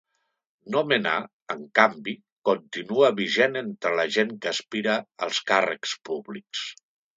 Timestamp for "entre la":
3.63-4.07